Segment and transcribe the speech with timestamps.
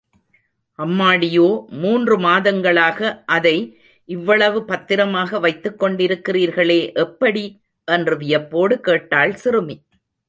[0.79, 1.65] அம்மாடியோ,
[1.67, 3.79] மூன்று மாதங்களாக, அதை
[4.05, 7.61] இவ்வளவு பத்திரமாக வைத்துக் கொண்டிருக்கிறீர்களே, எப்படி?
[7.85, 9.81] என்று வியப்போடு கேட்டாள் சிறுமி.